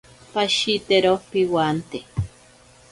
Pashitero 0.33 1.13
piwante. 1.29 1.99